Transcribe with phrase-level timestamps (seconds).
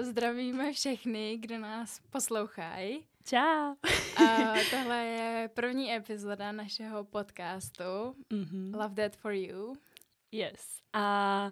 [0.00, 3.04] zdravíme všechny, kdo nás poslouchají.
[3.24, 3.74] Čau.
[4.16, 7.82] A tohle je první epizoda našeho podcastu
[8.30, 8.80] mm-hmm.
[8.82, 9.76] Love That For You.
[10.32, 10.80] Yes.
[10.92, 11.50] A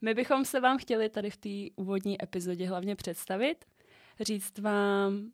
[0.00, 3.64] my bychom se vám chtěli tady v té úvodní epizodě hlavně představit,
[4.20, 5.32] říct vám,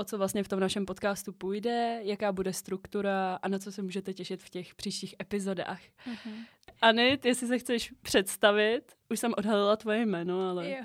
[0.00, 3.82] o co vlastně v tom našem podcastu půjde, jaká bude struktura a na co se
[3.82, 5.80] můžete těšit v těch příštích epizodách.
[5.82, 6.44] Mm-hmm.
[6.80, 10.70] Anit, jestli se chceš představit, už jsem odhalila tvoje jméno, ale...
[10.70, 10.84] Jo.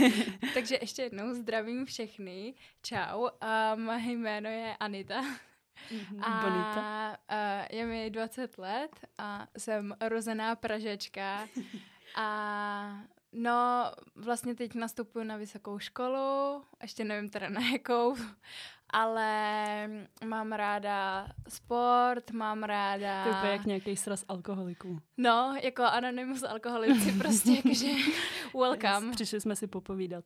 [0.54, 2.54] Takže ještě jednou zdravím všechny.
[2.82, 3.28] Čau.
[3.40, 5.22] A moje jméno je Anita.
[5.22, 6.22] Mm-hmm.
[6.22, 7.16] A, Bonita.
[7.28, 11.48] a je mi 20 let a jsem rozená Pražečka.
[12.16, 18.16] a no, vlastně teď nastupuji na vysokou školu, ještě nevím teda na jakou,
[18.90, 19.90] ale
[20.24, 23.40] mám ráda sport, mám ráda...
[23.40, 24.98] To je jak nějaký sraz alkoholiků.
[25.16, 27.88] No, jako anonymus alkoholici, prostě jakože
[28.54, 29.12] welcome.
[29.12, 30.24] Přišli jsme si popovídat.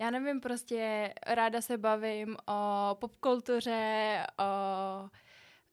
[0.00, 4.44] Já nevím, prostě ráda se bavím o popkultuře, o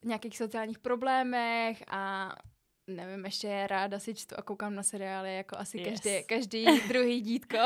[0.05, 2.31] nějakých sociálních problémech a
[2.95, 5.89] nevím, ještě ráda si čtu a koukám na seriály jako asi yes.
[5.89, 7.58] každý, každý druhý dítko.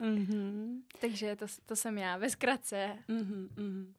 [0.00, 0.82] Mm-hmm.
[1.00, 2.98] Takže to, to jsem já, ve zkratce.
[3.08, 3.92] Mm-hmm, mm-hmm.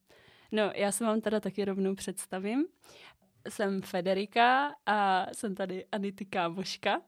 [0.52, 2.66] No, já se vám teda taky rovnou představím.
[3.50, 7.02] Jsem Federika a jsem tady Anity kámoška.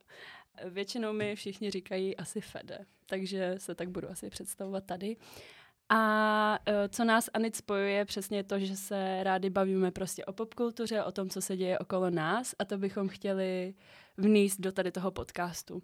[0.65, 5.17] Většinou mi všichni říkají asi Fede, takže se tak budu asi představovat tady.
[5.93, 11.03] A e, co nás Anit spojuje, přesně to, že se rádi bavíme prostě o popkultuře,
[11.03, 13.73] o tom, co se děje okolo nás a to bychom chtěli
[14.17, 15.81] vníst do tady toho podcastu.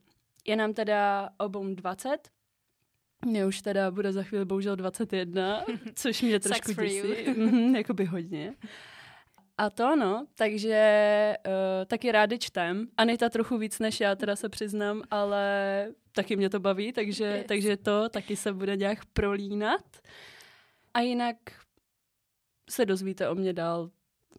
[0.47, 2.17] Je nám teda obou 20,
[3.25, 8.53] mě už teda bude za chvíli bohužel 21, což mě trošku děsí, mhm, jakoby hodně.
[9.57, 12.87] A to no, takže uh, taky rádi čtem.
[12.97, 17.45] Anita trochu víc než já, teda se přiznám, ale taky mě to baví, takže, yes.
[17.47, 19.97] takže to taky se bude nějak prolínat.
[20.93, 21.35] A jinak
[22.69, 23.89] se dozvíte o mě dál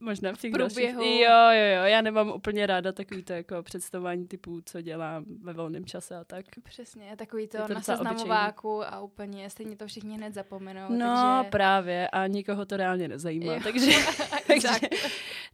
[0.00, 0.98] možná v těch průběhu.
[0.98, 1.20] Dalších...
[1.20, 5.52] Jo, jo, jo, já nemám úplně ráda takový to jako představování typů, co dělám ve
[5.52, 6.44] volném čase a tak.
[6.64, 10.86] Přesně, takový to, to na seznamováku a úplně stejně to všichni hned zapomenou.
[10.88, 11.50] No takže...
[11.50, 13.60] právě a nikoho to reálně nezajímá, jo.
[13.62, 13.92] takže,
[14.46, 14.68] takže,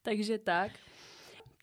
[0.03, 0.73] takže tak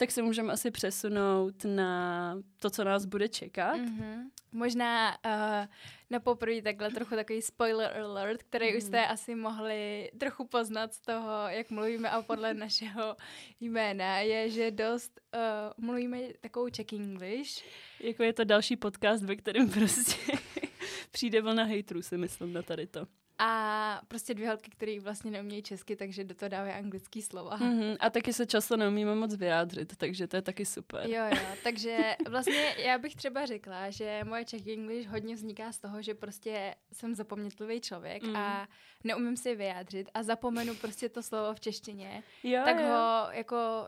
[0.02, 3.78] tak se můžeme asi přesunout na to, co nás bude čekat.
[3.78, 4.24] Mm-hmm.
[4.52, 5.66] Možná uh,
[6.12, 8.78] na poprvé takhle trochu takový spoiler alert, který mm-hmm.
[8.78, 13.16] už jste asi mohli trochu poznat z toho, jak mluvíme a podle našeho
[13.60, 17.64] jména, je, že dost uh, mluvíme takovou Czech English.
[18.00, 20.38] Jako je to další podcast, ve kterém prostě
[21.12, 23.21] přijde vlna hejtrů, si myslím, na tady to.
[23.44, 27.58] A prostě dvě holky, které vlastně neumějí česky, takže do toho dávají anglický slova.
[27.58, 27.98] Mm-hmm.
[28.00, 31.10] A taky se často neumíme moc vyjádřit, takže to je taky super.
[31.10, 35.78] Jo, jo, takže vlastně já bych třeba řekla, že moje Czech English hodně vzniká z
[35.78, 38.36] toho, že prostě jsem zapomnětlivý člověk mm.
[38.36, 38.68] a
[39.04, 42.24] neumím si vyjádřit a zapomenu prostě to slovo v češtině.
[42.44, 42.88] Jo, tak jo.
[42.88, 43.88] ho jako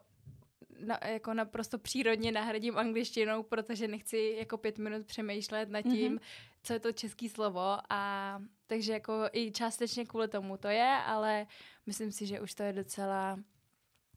[0.80, 6.22] na, jako naprosto přírodně nahradím angličtinou, protože nechci jako pět minut přemýšlet nad tím, mm-hmm.
[6.64, 11.48] Co je to český slovo a takže jako i částečně kvůli tomu to je, ale
[11.86, 13.40] myslím si, že už to je docela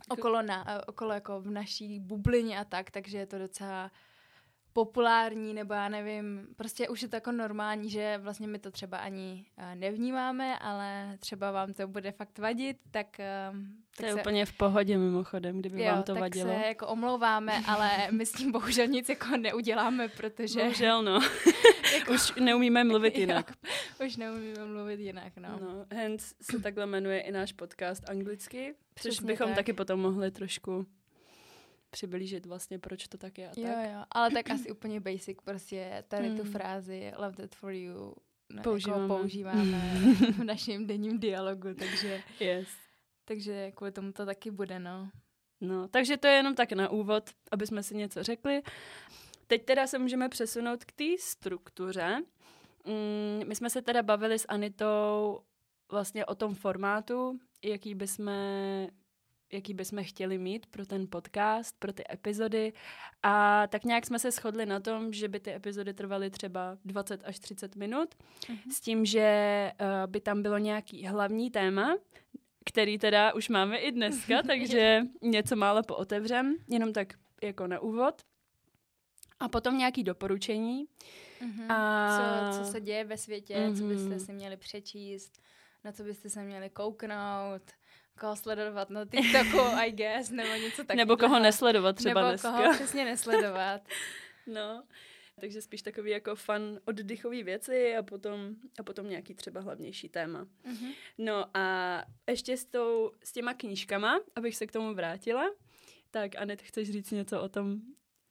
[0.08, 3.90] okolo, na, okolo jako v naší bublině a tak, takže je to docela
[4.76, 8.98] populární, nebo já nevím, prostě už je to jako normální, že vlastně my to třeba
[8.98, 13.06] ani uh, nevnímáme, ale třeba vám to bude fakt vadit, tak...
[13.50, 14.20] Uh, tak to je se...
[14.20, 16.48] úplně v pohodě mimochodem, kdyby jo, vám to tak vadilo.
[16.48, 20.60] se jako omlouváme, ale my s tím bohužel nic jako neuděláme, protože...
[20.60, 21.20] Bohužel no.
[21.98, 22.12] jako...
[22.12, 23.52] Už neumíme mluvit jinak.
[24.00, 25.58] Jo, už neumíme mluvit jinak, no.
[25.60, 25.86] no.
[25.92, 29.56] Hence se takhle jmenuje i náš podcast anglicky, Přesně což bychom tak.
[29.56, 30.86] taky potom mohli trošku
[31.96, 33.90] přiblížit vlastně, proč to tak je a jo, tak.
[33.92, 38.14] Jo, ale tak asi úplně basic, prostě tady tu frázi love that for you
[38.52, 39.78] ne, používáme, jako používáme
[40.32, 42.68] v našem denním dialogu, takže yes.
[43.24, 45.10] takže kvůli tomu to taky bude, no.
[45.60, 48.62] No, takže to je jenom tak na úvod, aby jsme si něco řekli.
[49.46, 52.22] Teď teda se můžeme přesunout k té struktuře.
[52.84, 55.40] Mm, my jsme se teda bavili s Anitou
[55.90, 58.30] vlastně o tom formátu, jaký bychom
[59.52, 62.72] jaký bychom chtěli mít pro ten podcast, pro ty epizody.
[63.22, 67.20] A tak nějak jsme se shodli na tom, že by ty epizody trvaly třeba 20
[67.24, 68.72] až 30 minut, mm-hmm.
[68.72, 71.96] s tím, že uh, by tam bylo nějaký hlavní téma,
[72.64, 78.22] který teda už máme i dneska, takže něco málo pootevřem, jenom tak jako na úvod.
[79.40, 80.86] A potom nějaký doporučení.
[81.40, 81.72] Mm-hmm.
[81.72, 82.52] A...
[82.52, 83.78] Co, co se děje ve světě, mm-hmm.
[83.78, 84.20] co byste mhm.
[84.20, 85.42] si měli přečíst,
[85.84, 87.62] na co byste se měli kouknout
[88.20, 90.96] koho sledovat na TikToku, I guess, nebo něco takového.
[90.96, 92.50] Nebo koho nesledovat třeba nebo dneska.
[92.50, 93.80] koho přesně nesledovat.
[94.46, 94.82] no,
[95.40, 100.46] Takže spíš takový jako fun oddychový věci a potom, a potom nějaký třeba hlavnější téma.
[100.64, 100.92] Mhm.
[101.18, 105.50] No a ještě s, tou, s těma knížkama, abych se k tomu vrátila,
[106.10, 107.80] tak Anet, chceš říct něco o tom,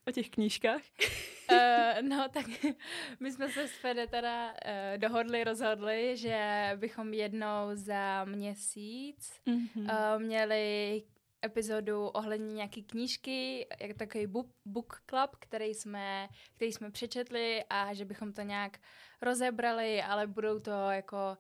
[0.07, 0.81] o těch knížkách?
[1.51, 2.45] Uh, no, tak
[3.19, 10.15] my jsme se s Fede teda uh, dohodli, rozhodli, že bychom jednou za měsíc Mm-hmm.
[10.15, 11.03] uh, měli
[11.45, 17.93] epizodu ohledně nějaký knížky, jak takový book, book club, který jsme, který jsme přečetli a
[17.93, 18.77] že bychom to nějak
[19.21, 21.37] rozebrali, ale budou to jako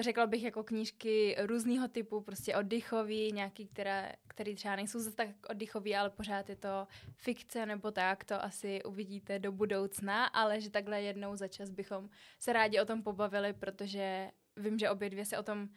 [0.00, 5.28] řekla bych jako knížky různého typu, prostě oddychový, nějaký, které, který třeba nejsou zase tak
[5.48, 6.86] oddychový, ale pořád je to
[7.16, 12.10] fikce nebo tak, to asi uvidíte do budoucna, ale že takhle jednou za čas bychom
[12.38, 15.68] se rádi o tom pobavili, protože vím, že obě dvě se o tom,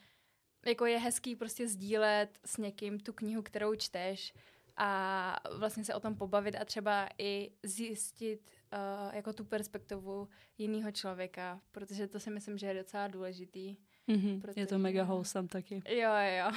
[0.66, 4.34] jako je hezký prostě sdílet s někým tu knihu, kterou čteš
[4.78, 10.92] a vlastně se o tom pobavit a třeba i zjistit uh, jako tu perspektivu jiného
[10.92, 13.78] člověka, protože to si myslím, že je docela důležitý.
[14.08, 14.36] Mm-hmm.
[14.36, 15.82] Je Protože- to mega wholesome taky.
[15.90, 16.52] Jo, jo.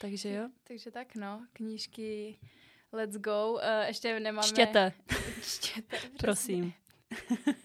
[0.00, 0.48] Takže jo.
[0.64, 2.38] Takže tak no, knížky
[2.92, 3.52] Let's go.
[3.52, 4.48] Uh, ještě nemáme...
[4.48, 4.92] Čtěte,
[5.42, 6.72] Čtěte, prosím.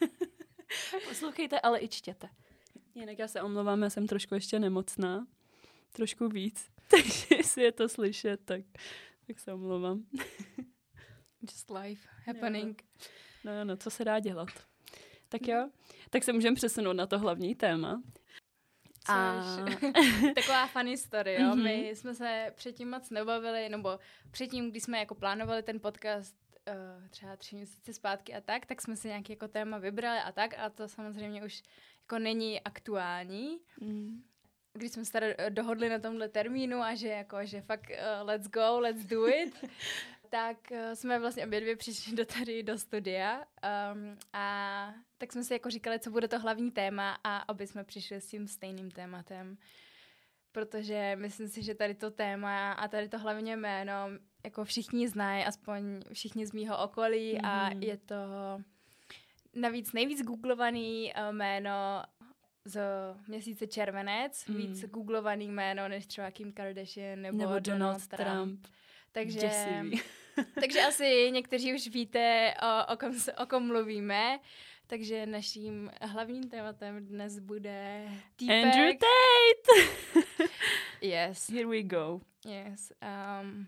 [1.09, 2.29] Poslouchejte, ale i čtěte.
[2.95, 5.27] Jinak já se omlouvám, já jsem trošku ještě nemocná.
[5.91, 6.69] Trošku víc.
[6.87, 8.61] Takže jestli je to slyšet, tak,
[9.27, 10.05] tak se omlouvám.
[11.41, 12.83] Just life happening.
[13.43, 14.49] No, no, co se dá dělat.
[15.29, 15.69] Tak jo,
[16.09, 18.01] tak se můžeme přesunout na to hlavní téma.
[19.05, 19.81] Což,
[20.35, 21.47] taková funny story, jo.
[21.47, 21.63] Mhm.
[21.63, 23.99] My jsme se předtím moc nebavili, nebo
[24.31, 26.35] předtím, když jsme jako plánovali ten podcast
[26.67, 30.31] uh, třeba tři měsíce zpátky a tak, tak jsme si nějaký jako téma vybrali a
[30.31, 31.63] tak, a to samozřejmě už
[32.01, 33.59] jako není aktuální.
[33.81, 34.23] Mm.
[34.73, 38.79] když jsme se dohodli na tomhle termínu a že jako, že fakt uh, let's go,
[38.79, 39.65] let's do it,
[40.31, 45.43] tak uh, jsme vlastně obě dvě přišli do tady do studia um, a tak jsme
[45.43, 48.91] si jako říkali, co bude to hlavní téma a obě jsme přišli s tím stejným
[48.91, 49.57] tématem.
[50.51, 53.93] Protože myslím si, že tady to téma a tady to hlavně jméno
[54.43, 55.83] jako všichni znají, aspoň
[56.13, 57.45] všichni z mýho okolí mm-hmm.
[57.47, 57.83] a Mhm.
[57.83, 58.15] je to
[59.55, 62.03] navíc nejvíc googlovaný uh, jméno
[62.65, 62.81] z
[63.27, 64.55] měsíce červenec, Mm.
[64.57, 68.29] víc googlovaný jméno než třeba Kim Kardashian nebo, Nebo Donald Trump.
[68.29, 68.67] Trump.
[69.11, 70.01] Takže, Děsivý.
[70.61, 73.13] takže asi někteří už víte, o, o, kom,
[73.43, 74.39] o kom mluvíme.
[74.87, 78.65] Takže naším hlavním tématem dnes bude týpek.
[78.65, 80.47] Andrew Tate!
[81.01, 82.21] Yes, Here we go.
[82.45, 82.91] yes.
[83.41, 83.67] Um,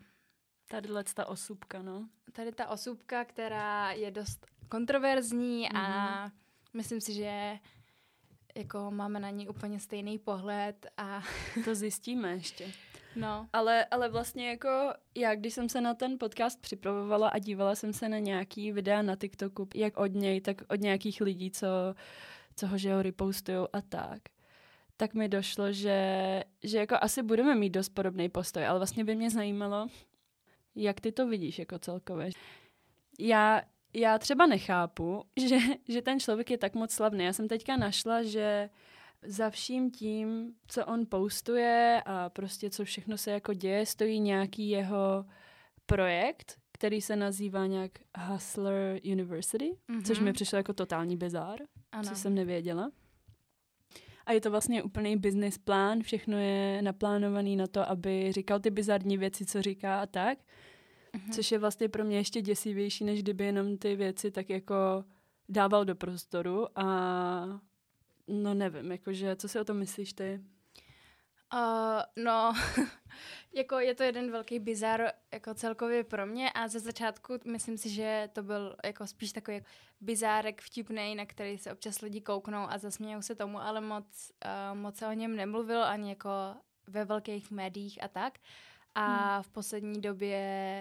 [0.67, 2.09] Tadyhle ta osůbka, no.
[2.31, 5.77] tady ta osůbka, která je dost kontroverzní mm-hmm.
[5.77, 6.31] a
[6.73, 7.59] myslím si, že
[8.55, 11.23] jako máme na ní úplně stejný pohled a
[11.65, 12.71] To zjistíme ještě.
[13.15, 17.75] No, Ale, ale vlastně jako já, když jsem se na ten podcast připravovala a dívala
[17.75, 21.67] jsem se na nějaký videa na TikToku, jak od něj, tak od nějakých lidí, co,
[22.55, 24.21] co ho, že ho repostujou a tak,
[24.97, 29.15] tak mi došlo, že, že jako asi budeme mít dost podobný postoj, ale vlastně by
[29.15, 29.87] mě zajímalo,
[30.75, 32.29] jak ty to vidíš jako celkově.
[33.19, 33.61] Já,
[33.93, 35.57] já třeba nechápu, že,
[35.87, 37.25] že ten člověk je tak moc slavný.
[37.25, 38.69] Já jsem teďka našla, že
[39.25, 44.69] za vším tím, co on postuje a prostě co všechno se jako děje, stojí nějaký
[44.69, 45.25] jeho
[45.85, 50.03] projekt, který se nazývá nějak Hustler University, mm-hmm.
[50.03, 51.59] což mi přišlo jako totální bizár,
[51.91, 52.09] ano.
[52.09, 52.91] co jsem nevěděla.
[54.25, 58.69] A je to vlastně úplný business plán, všechno je naplánovaný na to, aby říkal ty
[58.69, 60.37] bizarní věci, co říká a tak.
[61.13, 61.31] Mhm.
[61.31, 65.03] Což je vlastně pro mě ještě děsivější, než kdyby jenom ty věci tak jako
[65.49, 67.61] dával do prostoru a
[68.27, 70.41] no nevím, jakože, co si o tom myslíš ty?
[71.53, 72.53] Uh, no,
[73.53, 77.89] jako je to jeden velký bizar jako celkově pro mě a ze začátku myslím si,
[77.89, 79.61] že to byl jako spíš takový
[80.01, 84.77] bizárek vtipný, na který se občas lidi kouknou a zasmějou se tomu, ale moc, uh,
[84.77, 86.29] moc se o něm nemluvil ani jako
[86.87, 88.39] ve velkých médiích a tak.
[88.95, 90.39] A v poslední době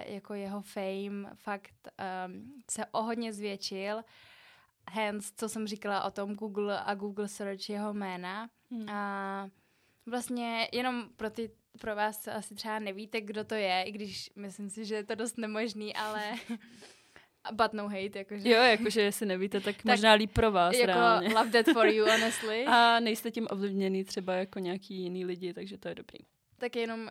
[0.08, 1.88] jako jeho fame fakt
[2.26, 4.02] um, se o hodně zvětšil.
[4.90, 8.50] Hence, co jsem říkala o tom Google a Google search jeho jména.
[8.70, 8.88] Hmm.
[8.88, 9.48] A
[10.06, 14.30] vlastně jenom pro ty pro vás, co asi třeba nevíte, kdo to je, i když
[14.36, 16.32] myslím si, že je to dost nemožný, ale
[17.52, 18.48] but no hate, jakože.
[18.48, 21.28] Jo, jakože jestli nevíte, tak, tak možná líp pro vás jako reálně.
[21.28, 22.64] love that for you, honestly.
[22.66, 26.18] A nejste tím ovlivněný třeba jako nějaký jiný lidi, takže to je dobrý.
[26.58, 27.08] tak jenom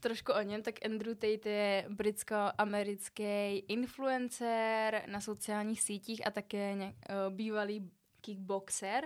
[0.00, 6.94] trošku o něm, tak Andrew Tate je britsko-americký influencer na sociálních sítích a také nějak,
[6.94, 7.90] uh, bývalý
[8.20, 9.04] kickboxer.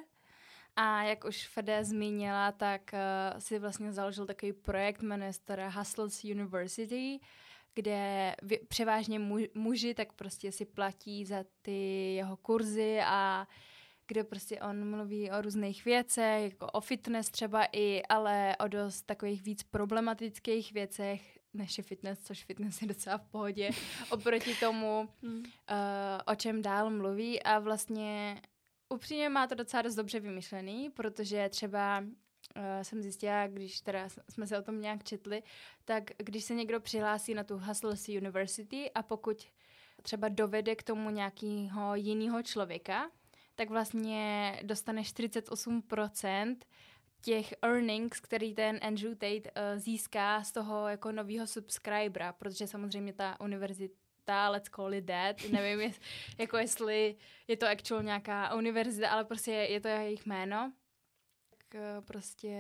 [0.76, 6.24] A jak už Fede zmínila, tak uh, si vlastně založil takový projekt, jmenuje se Hustles
[6.24, 7.20] University,
[7.74, 13.46] kde vy, převážně muž, muži tak prostě si platí za ty jeho kurzy a
[14.06, 19.02] kde prostě on mluví o různých věcech, jako o fitness třeba i, ale o dost
[19.02, 23.70] takových víc problematických věcech, než je fitness, což fitness je docela v pohodě,
[24.10, 25.38] oproti tomu, hmm.
[25.38, 25.44] uh,
[26.26, 28.42] o čem dál mluví a vlastně
[28.88, 34.46] upřímně má to docela dost dobře vymyšlený, protože třeba uh, jsem zjistila, když teda jsme
[34.46, 35.42] se o tom nějak četli,
[35.84, 39.46] tak když se někdo přihlásí na tu Hustle University a pokud
[40.02, 43.10] třeba dovede k tomu nějakého jiného člověka,
[43.54, 46.56] tak vlastně dostane 48%
[47.20, 53.12] těch earnings, který ten Andrew Tate uh, získá z toho jako nového subscribera, protože samozřejmě
[53.12, 56.02] ta univerzita, let's call it that, nevím, jest,
[56.38, 57.16] jako jestli
[57.48, 60.72] je to actual nějaká univerzita, ale prostě je, je to jejich jméno.
[61.50, 62.56] Tak uh, prostě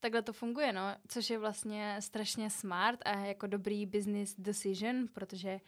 [0.00, 5.52] takhle to funguje, no, což je vlastně strašně smart a jako dobrý business decision, protože
[5.54, 5.60] uh,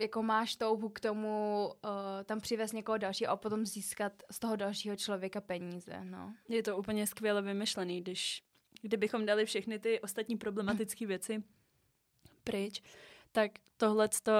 [0.00, 1.90] jako máš touhu k tomu uh,
[2.24, 6.34] tam přivést někoho dalšího a potom získat z toho dalšího člověka peníze, no.
[6.48, 8.42] Je to úplně skvěle vymyšlený, když
[8.82, 11.42] kdybychom dali všechny ty ostatní problematické věci
[12.44, 12.82] pryč,
[13.32, 14.32] tak tohle to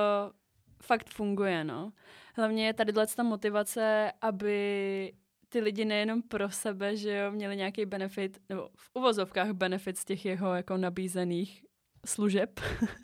[0.83, 1.93] fakt funguje, no.
[2.35, 5.13] Hlavně je tady ta motivace, aby
[5.49, 10.05] ty lidi nejenom pro sebe, že jo, měli nějaký benefit, nebo v uvozovkách benefit z
[10.05, 11.65] těch jeho jako nabízených
[12.07, 12.61] služeb,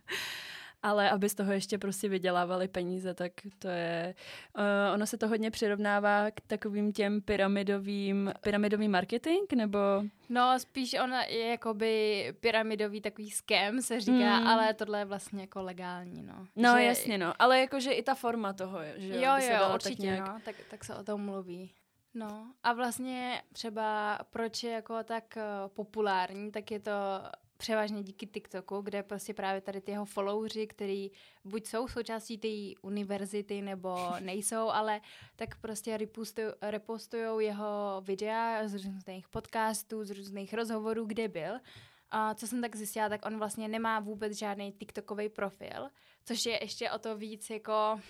[0.86, 4.14] ale aby z toho ještě prostě vydělávali peníze, tak to je...
[4.58, 9.78] Uh, ono se to hodně přirovnává k takovým těm pyramidovým, pyramidový marketing, nebo...
[10.28, 14.46] No, spíš ona je jakoby pyramidový takový scam, se říká, mm.
[14.46, 16.46] ale tohle je vlastně jako legální, no.
[16.56, 16.84] No, že...
[16.84, 20.28] jasně, no, ale jakože i ta forma toho, že jo, jo, jo určitě, tak nějak...
[20.28, 21.70] no, tak, tak se o tom mluví.
[22.14, 26.92] No a vlastně třeba proč je jako tak uh, populární, tak je to
[27.56, 31.10] převážně díky TikToku, kde prostě právě tady ty jeho followři, který
[31.44, 35.00] buď jsou součástí té univerzity nebo nejsou, ale
[35.36, 35.98] tak prostě
[36.62, 41.58] repostují jeho videa z různých podcastů, z různých rozhovorů, kde byl.
[42.10, 45.88] A co jsem tak zjistila, tak on vlastně nemá vůbec žádný TikTokový profil,
[46.24, 48.00] což je ještě o to víc jako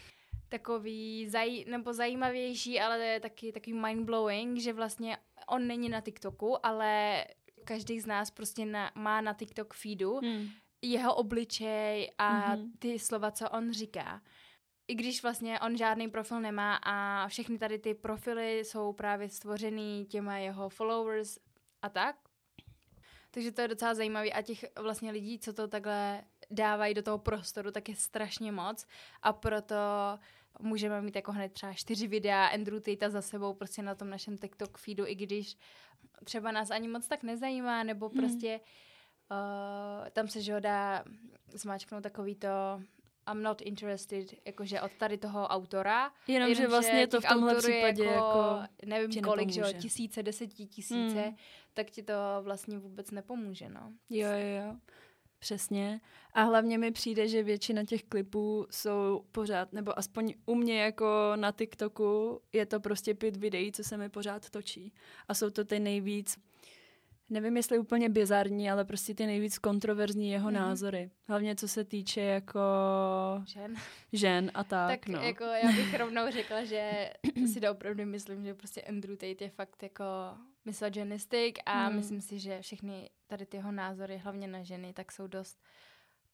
[0.49, 5.17] takový zaj, nebo zajímavější, ale je taky takový mindblowing, že vlastně
[5.49, 7.25] on není na TikToku, ale
[7.67, 10.49] každý z nás prostě na, má na TikTok feedu hmm.
[10.83, 12.71] jeho obličej a mm-hmm.
[12.79, 14.23] ty slova, co on říká.
[14.89, 20.07] I když vlastně on žádný profil nemá a všechny tady ty profily jsou právě stvořený
[20.07, 21.39] těma jeho followers
[21.83, 22.17] a tak.
[23.31, 27.19] Takže to je docela zajímavé a těch vlastně lidí, co to takhle dávají do toho
[27.19, 28.87] prostoru, tak je strašně moc
[29.23, 29.75] a proto
[30.61, 34.39] můžeme mít jako hned třeba čtyři videa Andrew Tate za sebou prostě na tom našem
[34.39, 35.57] TikTok feedu, i když
[36.25, 38.19] třeba nás ani moc tak nezajímá, nebo hmm.
[38.19, 38.61] prostě
[39.31, 39.41] hmm.
[40.03, 41.05] uh, tam se že dá
[41.53, 42.49] zmáčknout takový to
[43.33, 46.13] I'm not interested, jakože od tady toho autora.
[46.27, 51.23] Jenom, že vlastně to v tomhle případě jako, jako nevím kolik, že jo, tisíce, desetitisíce,
[51.23, 51.37] hmm.
[51.75, 53.93] tak ti to vlastně vůbec nepomůže, no.
[54.11, 54.77] Jo, jo, jo.
[55.47, 56.01] Přesně.
[56.35, 61.33] A hlavně mi přijde, že většina těch klipů jsou pořád, nebo aspoň u mě jako
[61.37, 64.93] na TikToku je to prostě pět videí, co se mi pořád točí.
[65.29, 66.39] A jsou to ty nejvíc,
[67.31, 70.53] nevím jestli úplně bizarní, ale prostě ty nejvíc kontroverzní jeho mm-hmm.
[70.53, 71.11] názory.
[71.29, 72.61] Hlavně co se týče jako
[73.47, 73.75] žen,
[74.13, 75.01] žen a tak.
[75.01, 75.21] Tak no.
[75.21, 77.11] jako já bych rovnou řekla, že
[77.53, 80.05] si to opravdu myslím, že prostě Andrew Tate je fakt jako
[80.65, 81.97] misogynistic a mm.
[81.97, 85.63] myslím si, že všechny tady ty jeho názory, hlavně na ženy, tak jsou dost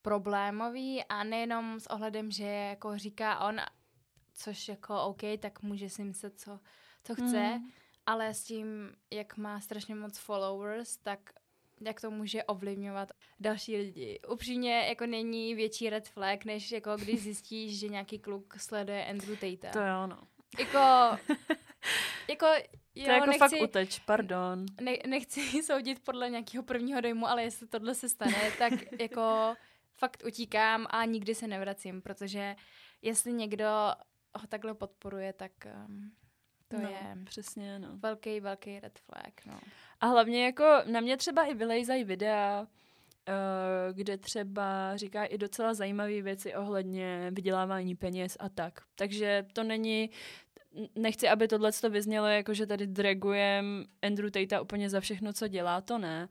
[0.02, 3.60] problémový a nejenom s ohledem, že jako říká on,
[4.34, 6.60] což jako OK, tak může si myslet, co,
[7.04, 7.70] co chce, mm.
[8.06, 11.32] Ale s tím, jak má strašně moc followers, tak
[11.80, 14.20] jak to může ovlivňovat další lidi.
[14.28, 19.36] Upřímně jako není větší red flag, než jako když zjistíš, že nějaký kluk sleduje Andrew
[19.36, 19.70] Tate.
[19.72, 20.18] To je ono.
[20.58, 20.78] Jako,
[22.28, 22.46] jako
[22.94, 24.66] Jo, to je jako nechci, fakt uteč, pardon.
[24.80, 29.54] Ne, nechci soudit podle nějakého prvního dojmu, ale jestli tohle se stane, tak jako
[29.94, 32.56] fakt utíkám a nikdy se nevracím, protože
[33.02, 33.66] jestli někdo
[34.34, 35.52] ho takhle podporuje, tak
[35.86, 36.12] um,
[36.76, 37.88] to no, je přesně, no.
[37.92, 39.60] velký, velký red flag, no.
[40.00, 45.74] A hlavně jako na mě třeba i vylejzají videa, uh, kde třeba říká i docela
[45.74, 48.80] zajímavé věci ohledně vydělávání peněz a tak.
[48.96, 50.10] Takže to není
[50.94, 55.48] nechci, aby tohle to vyznělo jako, že tady dragujem Andrew Tate úplně za všechno, co
[55.48, 56.28] dělá, to ne.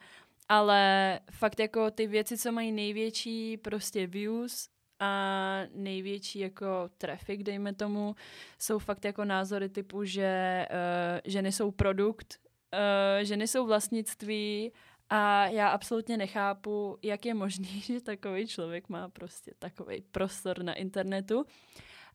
[0.50, 4.69] Ale fakt jako ty věci, co mají největší prostě views
[5.01, 8.15] a největší jako traffic, dejme tomu,
[8.60, 12.39] jsou fakt jako názory typu, že uh, ženy jsou produkt,
[12.74, 14.72] uh, ženy jsou vlastnictví
[15.10, 20.74] A já absolutně nechápu, jak je možný, že takový člověk má prostě takový prostor na
[20.74, 21.46] internetu.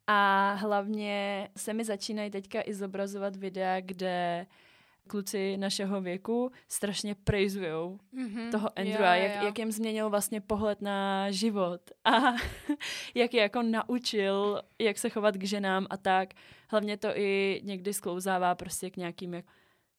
[0.06, 4.46] A hlavně se mi začínají teďka i zobrazovat videa, kde
[5.06, 8.50] kluci našeho věku strašně prejzujou mm-hmm.
[8.50, 12.10] toho Andrewa, jo, jo, jak, jak jim změnil vlastně pohled na život a
[13.14, 16.34] jak je jako naučil, jak se chovat k ženám a tak.
[16.68, 19.44] Hlavně to i někdy sklouzává prostě k nějakým, jak,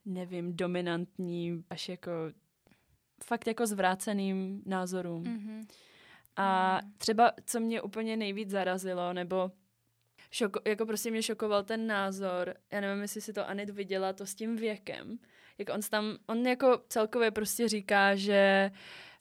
[0.05, 2.11] nevím, dominantním, až jako
[3.23, 5.23] fakt jako zvráceným názorům.
[5.23, 5.65] Mm-hmm.
[6.35, 6.93] A mhm.
[6.97, 9.51] třeba, co mě úplně nejvíc zarazilo, nebo
[10.31, 14.25] šoko, jako prostě mě šokoval ten názor, já nevím, jestli si to Anit viděla, to
[14.25, 15.19] s tím věkem,
[15.57, 18.71] jak on tam, on jako celkově prostě říká, že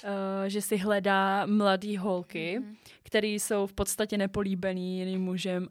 [0.04, 0.10] uh,
[0.46, 2.76] že si hledá mladý holky, mm-hmm.
[3.02, 5.68] který jsou v podstatě nepolíbený jiným mužem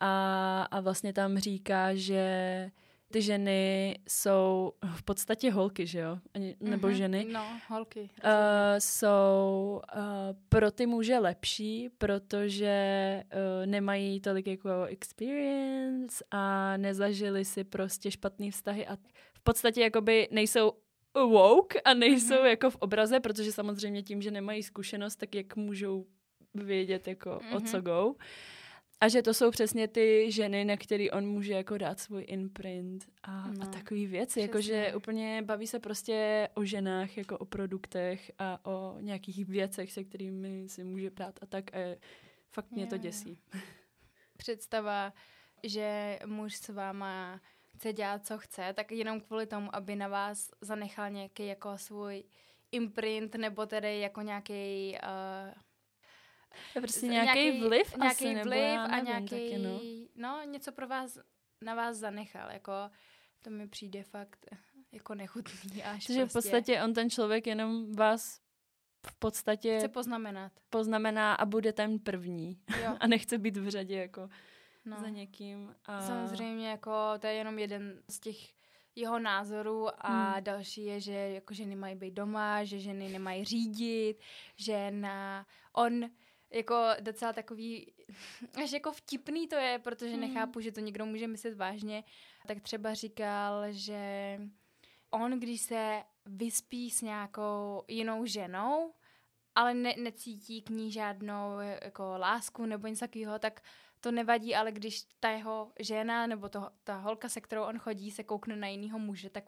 [0.00, 2.70] a, a vlastně tam říká, že
[3.14, 6.18] ty ženy jsou v podstatě holky, že jo?
[6.60, 6.96] Nebo mm-hmm.
[6.96, 7.26] ženy.
[7.32, 8.00] No, holky.
[8.00, 8.30] Uh,
[8.78, 10.02] jsou uh,
[10.48, 12.74] pro ty muže lepší, protože
[13.24, 18.96] uh, nemají tolik jako experience a nezažili si prostě špatný vztahy a
[19.34, 20.72] v podstatě jakoby nejsou
[21.14, 22.44] woke a nejsou mm-hmm.
[22.44, 26.06] jako v obraze, protože samozřejmě tím, že nemají zkušenost, tak jak můžou
[26.54, 27.56] vědět jako mm-hmm.
[27.56, 27.84] o co mhm.
[27.84, 28.14] go.
[29.04, 33.06] A že to jsou přesně ty ženy, na který on může jako dát svůj imprint
[33.22, 34.40] a, no, a takový věci.
[34.40, 40.04] Jakože úplně baví se prostě o ženách, jako o produktech a o nějakých věcech, se
[40.04, 41.74] kterými si může prát a tak.
[41.74, 41.78] A
[42.50, 43.38] fakt mě to děsí.
[44.36, 45.12] Představa,
[45.62, 47.40] že muž s váma
[47.76, 52.24] chce dělat, co chce, tak jenom kvůli tomu, aby na vás zanechal nějaký jako svůj
[52.72, 55.62] imprint, nebo tedy jako nějaký uh,
[56.74, 59.80] je prostě nějaký, vliv nějaký asi, vliv nebo a nějaký, no.
[60.16, 60.42] no.
[60.44, 61.18] něco pro vás,
[61.60, 62.72] na vás zanechal, jako
[63.42, 64.46] to mi přijde fakt
[64.92, 66.24] jako nechutný až Takže prostě.
[66.24, 68.40] v podstatě on ten člověk jenom vás
[69.06, 70.52] v podstatě chce poznamenat.
[70.70, 72.58] Poznamená a bude ten první.
[72.84, 72.96] Jo.
[73.00, 74.28] a nechce být v řadě jako
[74.84, 74.96] no.
[75.00, 75.74] za někým.
[75.84, 76.00] A...
[76.00, 78.36] Samozřejmě jako to je jenom jeden z těch
[78.94, 80.44] jeho názorů a hmm.
[80.44, 84.16] další je, že jako ženy mají být doma, že ženy nemají řídit,
[84.56, 86.10] že na on
[86.54, 87.92] jako docela takový,
[88.64, 90.20] až jako vtipný to je, protože mm.
[90.20, 92.04] nechápu, že to někdo může myslet vážně,
[92.46, 94.40] tak třeba říkal, že
[95.10, 98.94] on, když se vyspí s nějakou jinou ženou,
[99.54, 103.62] ale ne, necítí k ní žádnou jako lásku nebo něco takového, tak
[104.00, 108.10] to nevadí, ale když ta jeho žena nebo to, ta holka, se kterou on chodí,
[108.10, 109.44] se koukne na jiného muže, tak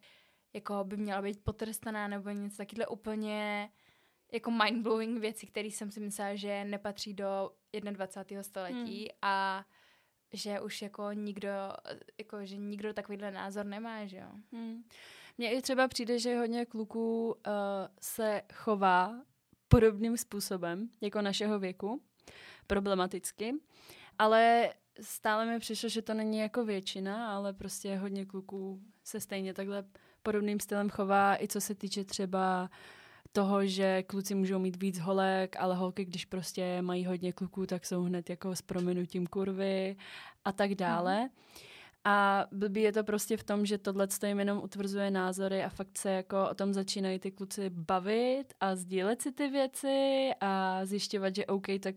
[0.53, 3.71] jako by měla být potrestaná nebo něco takového úplně
[4.33, 8.43] jako mindblowing věci, které jsem si myslela, že nepatří do 21.
[8.43, 9.19] století hmm.
[9.23, 9.65] a
[10.33, 11.49] že už jako nikdo,
[12.19, 14.31] jako že nikdo takovýhle názor nemá, že jo.
[14.53, 14.85] Hmm.
[15.39, 17.33] Mně i třeba přijde, že hodně kluků uh,
[18.01, 19.23] se chová
[19.69, 22.03] podobným způsobem, jako našeho věku,
[22.67, 23.55] problematicky,
[24.19, 29.55] ale stále mi přišlo, že to není jako většina, ale prostě hodně kluků se stejně
[29.55, 29.85] takhle
[30.23, 32.69] podobným stylem chová, i co se týče třeba uh,
[33.33, 37.87] toho, že kluci můžou mít víc holek, ale holky, když prostě mají hodně kluků, tak
[37.87, 39.97] jsou hned jako s prominutím kurvy
[40.45, 41.23] a tak dále.
[41.23, 41.29] Mm.
[42.09, 45.99] A blbý je to prostě v tom, že tohle jim jenom utvrzuje názory a fakt
[45.99, 51.35] se jako o tom začínají ty kluci bavit a sdílet si ty věci a zjišťovat,
[51.35, 51.95] že OK, tak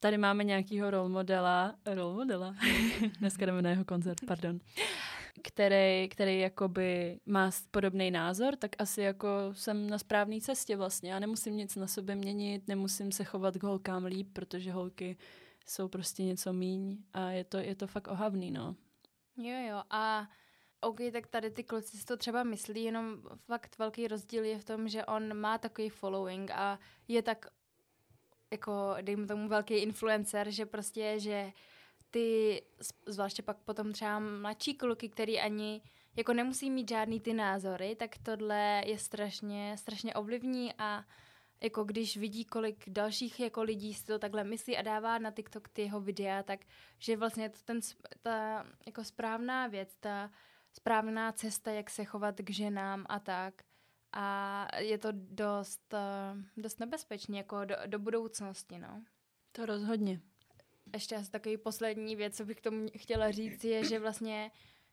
[0.00, 2.54] tady máme nějakýho role modela, role modela,
[3.18, 4.60] dneska jdeme na jeho koncert, pardon,
[5.42, 11.12] který, který jakoby má podobný názor, tak asi jako jsem na správné cestě vlastně.
[11.12, 15.16] Já nemusím nic na sobě měnit, nemusím se chovat k holkám líp, protože holky
[15.66, 18.76] jsou prostě něco míň a je to, je to fakt ohavný, no.
[19.36, 20.28] Jo, jo, a
[20.80, 24.64] OK, tak tady ty kluci si to třeba myslí, jenom fakt velký rozdíl je v
[24.64, 27.46] tom, že on má takový following a je tak
[28.50, 31.52] jako, dejme tomu, velký influencer, že prostě, že
[32.12, 32.62] ty,
[33.06, 35.82] zvláště pak potom třeba mladší kluky, který ani
[36.16, 41.04] jako nemusí mít žádný ty názory, tak tohle je strašně, strašně ovlivní a
[41.60, 45.68] jako když vidí, kolik dalších jako lidí si to takhle myslí a dává na TikTok
[45.68, 46.60] ty jeho videa, tak
[46.98, 47.80] že vlastně to ten,
[48.22, 50.30] ta jako správná věc, ta
[50.72, 53.62] správná cesta, jak se chovat k ženám a tak.
[54.12, 55.94] A je to dost,
[56.56, 59.04] dost nebezpečné jako do, do budoucnosti, no.
[59.52, 60.20] To rozhodně
[60.92, 64.50] ještě asi takový poslední věc, co bych k tomu chtěla říct, je, že vlastně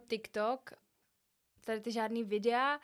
[0.07, 0.73] TikTok,
[1.65, 2.79] tady ty žádný videa,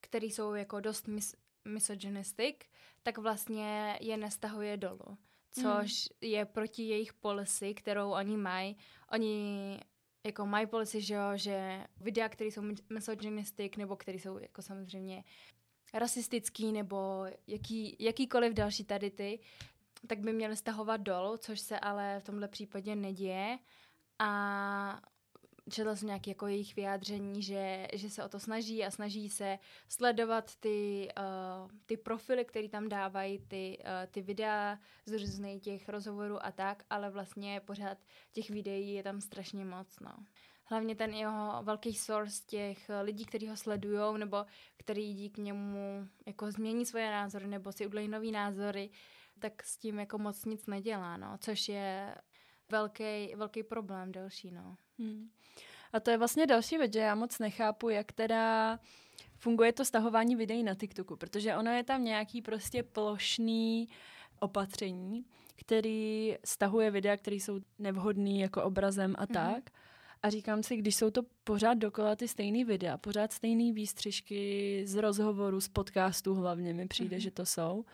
[0.00, 2.56] které jsou jako dost mis- misogynistic,
[3.02, 5.18] tak vlastně je nestahuje dolů.
[5.52, 6.28] Což mm.
[6.28, 8.76] je proti jejich policy, kterou oni mají.
[9.12, 9.80] Oni
[10.26, 15.24] jako mají policy, že, jo, že videa, které jsou misogynistic, nebo které jsou jako samozřejmě
[15.94, 19.38] rasistický nebo jaký, jakýkoliv další tady ty,
[20.06, 23.58] tak by měli stahovat dolů, což se ale v tomhle případě neděje.
[24.18, 25.00] A
[25.70, 29.58] četla jsem nějaké jako jejich vyjádření, že, že se o to snaží a snaží se
[29.88, 35.88] sledovat ty, uh, ty profily, které tam dávají, ty, uh, ty videa z různých těch
[35.88, 37.98] rozhovorů a tak, ale vlastně pořád
[38.32, 40.12] těch videí je tam strašně moc, no.
[40.64, 46.50] Hlavně ten jeho velký source těch lidí, kteří ho sledují, nebo který díky němu jako
[46.50, 48.90] změní svoje názory, nebo si udělají nový názory,
[49.38, 52.14] tak s tím jako moc nic nedělá, no, což je
[52.70, 54.76] velký, velký problém další, no.
[54.98, 55.30] Hmm.
[55.92, 58.78] A to je vlastně další věc, že já moc nechápu, jak teda
[59.36, 63.88] funguje to stahování videí na TikToku, protože ono je tam nějaký prostě plošný
[64.40, 65.24] opatření,
[65.56, 69.32] který stahuje videa, které jsou nevhodný jako obrazem a mm-hmm.
[69.32, 69.70] tak.
[70.22, 74.94] A říkám si, když jsou to pořád dokola ty stejné videa, pořád stejné výstřižky z
[74.94, 77.20] rozhovoru, z podcastů hlavně mi přijde, mm-hmm.
[77.20, 77.84] že to jsou,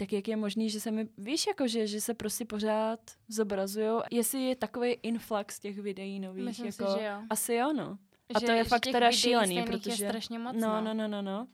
[0.00, 4.00] tak jak je možný, že se mi, víš, jako že, že se prostě pořád zobrazují,
[4.10, 7.22] jestli je takový influx těch videí nových, Myslím jako, si, že jo.
[7.30, 7.98] asi jo, no.
[8.34, 10.04] A že, to je fakt teda šílený, protože...
[10.04, 11.46] je strašně moc, no, no, no, no, no.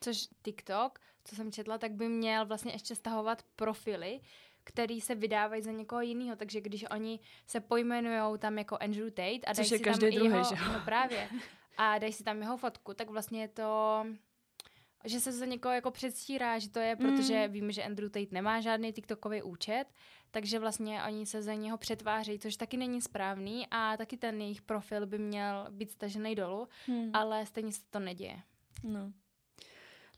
[0.00, 4.20] Což TikTok, co jsem četla, tak by měl vlastně ještě stahovat profily,
[4.64, 9.46] který se vydávají za někoho jiného, takže když oni se pojmenují tam jako Andrew Tate
[9.46, 10.54] a dají si tam druhý, jeho, že?
[10.72, 11.28] no právě,
[11.76, 14.04] a dají si tam jeho fotku, tak vlastně je to
[15.04, 17.52] že se za někoho jako předstírá, že to je, protože mm.
[17.52, 19.84] víme, že Andrew Tate nemá žádný TikTokový účet,
[20.30, 24.62] takže vlastně oni se za něho přetváří, což taky není správný a taky ten jejich
[24.62, 27.10] profil by měl být stažený dolů, mm.
[27.12, 28.36] ale stejně se to neděje.
[28.82, 29.12] No.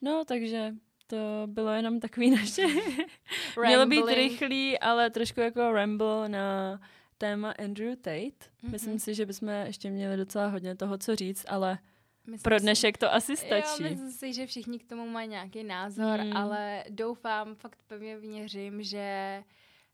[0.02, 0.74] No, takže
[1.06, 2.66] to bylo jenom takový naše...
[3.66, 6.80] Mělo být rychlý, ale trošku jako ramble na
[7.18, 8.20] téma Andrew Tate.
[8.20, 8.70] Mm-hmm.
[8.70, 11.78] Myslím si, že bychom ještě měli docela hodně toho, co říct, ale
[12.26, 13.82] Myslím Pro dnešek si, to asi stačí.
[13.82, 16.36] Jo, myslím si, že všichni k tomu mají nějaký názor, hmm.
[16.36, 19.42] ale doufám, fakt pevně věřím, že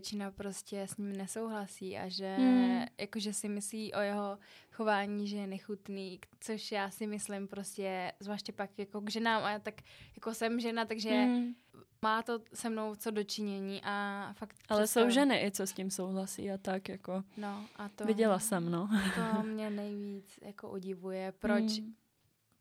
[0.03, 2.85] Čína prostě s ním nesouhlasí a že hmm.
[3.01, 4.39] jakože si myslí o jeho
[4.73, 9.51] chování, že je nechutný, což já si myslím prostě, zvláště pak jako k ženám a
[9.51, 9.75] já tak
[10.15, 11.55] jako jsem žena, takže hmm.
[12.03, 15.03] má to se mnou co dočinění a fakt Ale představ...
[15.03, 18.71] jsou ženy i co s tím souhlasí a tak jako no, a to, viděla jsem,
[18.71, 18.89] no.
[19.15, 21.95] to mě nejvíc jako udivuje, proč hmm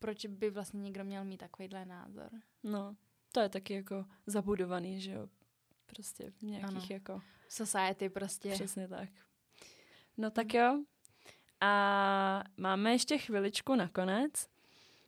[0.02, 2.30] proč by vlastně někdo měl mít takovýhle názor.
[2.64, 2.96] No,
[3.32, 5.28] to je taky jako zabudovaný, že jo,
[5.86, 6.86] prostě v nějakých ano.
[6.90, 7.22] jako...
[7.50, 8.52] Society prostě.
[8.52, 9.10] Přesně tak.
[10.18, 10.84] No tak jo.
[11.62, 14.48] A máme ještě chviličku nakonec,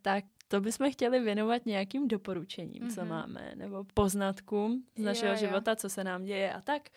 [0.01, 2.95] tak to bychom chtěli věnovat nějakým doporučením, mm-hmm.
[2.95, 3.09] co mhm.
[3.09, 5.39] máme, nebo poznatkům z našeho jo, jo.
[5.39, 6.89] života, co se nám děje a tak.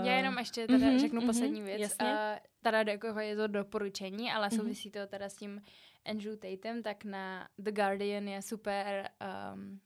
[0.00, 1.80] Uh, Já jenom ještě teda mm-hmm, řeknu mm-hmm, poslední věc.
[1.80, 2.06] Jasně.
[2.06, 4.56] Uh, teda jako je to doporučení, ale mm-hmm.
[4.56, 5.62] souvisí to teda s tím
[6.06, 9.08] Andrew Tatem, tak na The Guardian je super
[9.52, 9.80] um,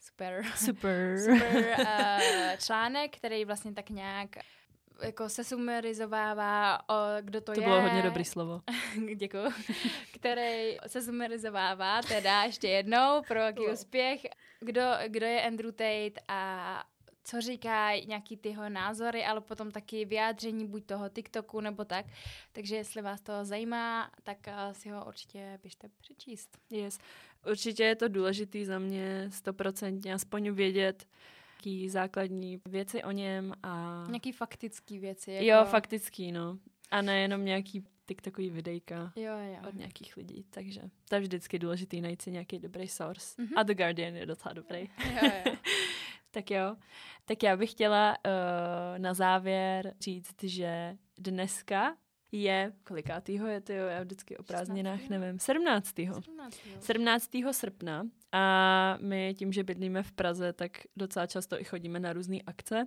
[0.00, 1.18] super, super.
[1.24, 4.28] super uh, článek, který vlastně tak nějak
[5.02, 7.64] jako se sumerizovává, o, kdo to, to je.
[7.64, 8.60] To bylo hodně dobrý slovo.
[9.16, 9.48] Děkuji.
[10.14, 14.20] který se sumerizovává, teda ještě jednou, pro jaký úspěch,
[14.60, 16.84] kdo, kdo je Andrew Tate a
[17.26, 22.06] co říká, nějaký ty jeho názory, ale potom taky vyjádření buď toho TikToku nebo tak.
[22.52, 26.58] Takže jestli vás to zajímá, tak uh, si ho určitě běžte přečíst.
[26.70, 26.98] Yes.
[27.50, 31.06] Určitě je to důležitý za mě stoprocentně aspoň vědět,
[31.56, 34.04] jaký základní věci o něm a...
[34.08, 35.32] Nějaký faktický věci.
[35.32, 35.46] Jako...
[35.46, 36.58] Jo, faktický, no.
[36.90, 39.68] A nejenom nějaký TikTokový videjka jo, jo.
[39.68, 40.44] od nějakých lidí.
[40.50, 43.42] Takže to je vždycky důležitý najít si nějaký dobrý source.
[43.42, 43.52] Mm-hmm.
[43.56, 44.80] A The Guardian je docela dobrý.
[44.80, 45.56] jo, jo.
[46.30, 46.76] tak jo.
[47.24, 51.96] Tak já bych chtěla uh, na závěr říct, že dneska
[52.32, 55.10] je, kolikátýho je to, já vždycky o prázdninách 16.
[55.10, 55.94] nevím, 17.
[55.96, 56.58] 17.
[56.80, 57.30] 17.
[57.50, 62.38] srpna a my tím, že bydlíme v Praze, tak docela často i chodíme na různé
[62.46, 62.86] akce.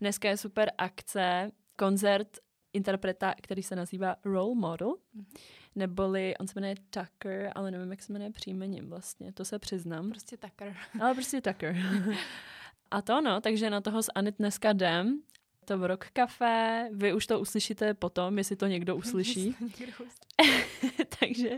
[0.00, 2.38] Dneska je super akce, koncert
[2.72, 5.40] interpreta, který se nazývá Role Model, mm-hmm.
[5.74, 10.10] neboli on se jmenuje Tucker, ale nevím, jak se jmenuje příjmením vlastně, to se přiznám.
[10.10, 10.76] Prostě Tucker.
[11.00, 11.76] Ale prostě Tucker.
[12.92, 15.22] A to no, takže na toho s Anit dneska jdem.
[15.64, 19.56] To v Rock Café, vy už to uslyšíte potom, jestli to někdo uslyší.
[21.18, 21.50] takže,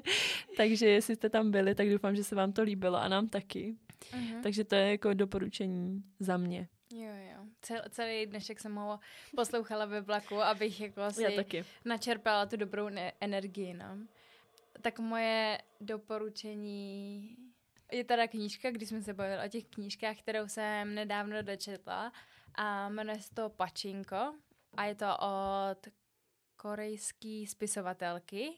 [0.56, 3.76] takže jestli jste tam byli, tak doufám, že se vám to líbilo a nám taky.
[4.12, 4.42] Uh-huh.
[4.42, 6.68] Takže to je jako doporučení za mě.
[6.94, 7.44] Jo, jo.
[7.62, 9.00] Cel, celý dnešek jsem ho
[9.36, 11.64] poslouchala ve vlaku, abych jako si taky.
[11.84, 13.98] načerpala tu dobrou ne- energii, no.
[14.82, 17.36] Tak moje doporučení
[17.94, 22.12] je teda knížka, když jsme se bavili o těch knížkách, kterou jsem nedávno dočetla
[22.54, 24.34] a jmenuje se to Pačinko
[24.76, 25.88] a je to od
[26.56, 28.52] korejský spisovatelky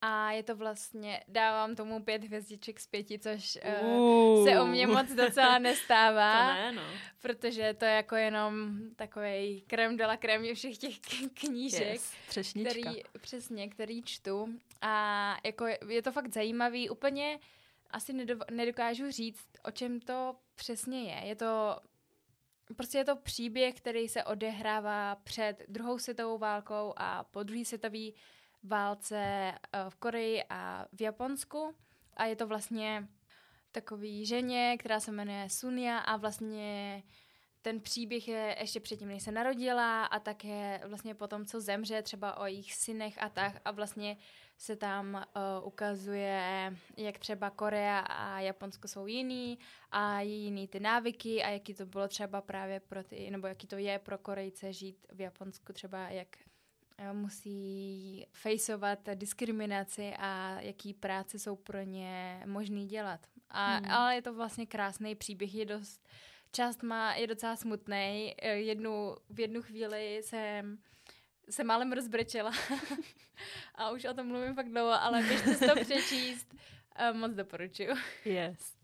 [0.00, 4.86] A je to vlastně, dávám tomu pět hvězdiček z pěti, což uh, se o mě
[4.86, 6.48] moc docela nestává.
[6.48, 6.82] to ne, no.
[7.22, 11.00] Protože to je jako jenom takový krem de la krem všech těch
[11.34, 11.92] knížek.
[11.92, 12.70] Yes, třešnička.
[12.70, 14.48] Který, přesně, který čtu.
[14.80, 16.90] A jako je, je to fakt zajímavý.
[16.90, 17.38] Úplně
[17.94, 21.28] asi nedokážu říct, o čem to přesně je.
[21.28, 21.76] Je to
[22.76, 28.08] Prostě je to příběh, který se odehrává před druhou světovou válkou a po druhé světové
[28.62, 29.54] válce eh,
[29.88, 31.74] v Koreji a v Japonsku.
[32.16, 33.08] A je to vlastně
[33.72, 37.02] takový ženě, která se jmenuje Sunia a vlastně
[37.64, 42.36] ten příběh je ještě předtím, než se narodila a také vlastně potom, co zemře, třeba
[42.36, 44.16] o jejich synech a tak a vlastně
[44.58, 49.58] se tam uh, ukazuje, jak třeba Korea a Japonsko jsou jiný
[49.90, 53.76] a jiný ty návyky a jaký to bylo třeba právě pro ty, nebo jaký to
[53.76, 56.28] je pro Korejce žít v Japonsku, třeba jak
[56.98, 63.20] uh, musí fejsovat diskriminaci a jaký práce jsou pro ně možný dělat.
[63.50, 63.90] A, hmm.
[63.90, 66.08] Ale je to vlastně krásný příběh, je dost,
[66.54, 68.34] část má, je docela smutný.
[68.42, 70.78] Eh, jednu, v jednu chvíli jsem
[71.50, 72.50] se málem rozbrečela.
[73.74, 76.54] a už o tom mluvím fakt dlouho, ale běžte si to přečíst.
[77.10, 77.94] Uh, moc doporučuju.
[78.24, 78.74] Yes.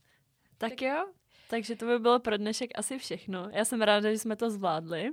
[0.58, 1.06] Tak, tak jo,
[1.50, 3.48] takže to by bylo pro dnešek asi všechno.
[3.52, 5.10] Já jsem ráda, že jsme to zvládli.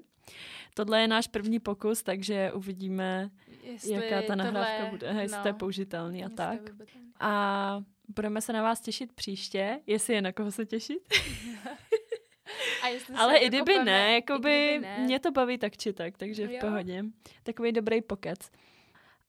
[0.73, 3.29] Tohle je náš první pokus, takže uvidíme,
[3.63, 6.59] jestli jaká ta nahrávka tohle, bude, jestli no, to je použitelný a tak.
[7.19, 11.13] A budeme se na vás těšit příště, jestli je na koho se těšit.
[13.15, 14.97] Ale i kdyby ne, jakoby kdyby ne.
[14.99, 16.57] mě to baví tak či tak, takže v jo.
[16.61, 17.03] pohodě.
[17.43, 18.39] Takový dobrý pokec.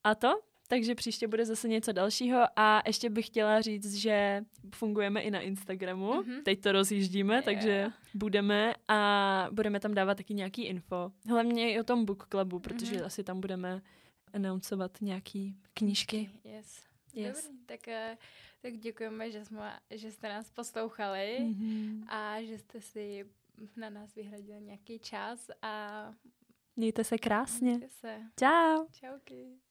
[0.05, 0.41] A to?
[0.69, 5.41] Takže příště bude zase něco dalšího a ještě bych chtěla říct, že fungujeme i na
[5.41, 6.13] Instagramu.
[6.13, 6.43] Mm-hmm.
[6.43, 7.45] Teď to rozjíždíme, yeah.
[7.45, 11.13] takže budeme a budeme tam dávat taky nějaký info.
[11.29, 13.05] Hlavně i o tom book clubu, protože mm-hmm.
[13.05, 13.83] asi tam budeme
[14.33, 16.31] announcovat nějaký knížky.
[16.45, 16.83] Yes.
[17.15, 17.45] yes.
[17.45, 18.19] Dobrý, tak uh,
[18.61, 22.05] tak děkujeme, že, jsme, že jste nás poslouchali mm-hmm.
[22.09, 23.27] a že jste si
[23.77, 26.15] na nás vyhradili nějaký čas a
[26.77, 27.77] mějte se krásně.
[27.77, 28.21] Mějte se.
[28.37, 28.87] Ciao.
[28.93, 29.68] Čauky.